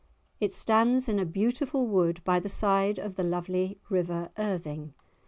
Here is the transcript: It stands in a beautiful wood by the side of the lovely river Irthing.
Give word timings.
It 0.39 0.51
stands 0.55 1.07
in 1.07 1.19
a 1.19 1.27
beautiful 1.27 1.85
wood 1.87 2.23
by 2.23 2.39
the 2.39 2.49
side 2.49 2.97
of 2.97 3.17
the 3.17 3.23
lovely 3.23 3.77
river 3.87 4.31
Irthing. 4.35 4.93